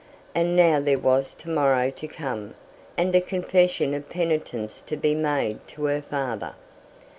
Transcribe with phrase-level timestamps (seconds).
[0.33, 2.55] And now there was to morrow to come,
[2.97, 6.55] and a confession of penitence to be made to her father.